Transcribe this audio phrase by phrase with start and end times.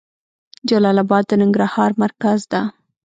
[0.69, 2.61] جلال اباد د ننګرهار مرکز ده.